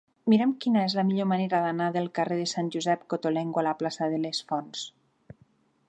[0.31, 3.75] Mira'm quina és la millor manera d'anar del carrer de Sant Josep Cottolengo a la
[3.83, 4.89] plaça de les Fonts.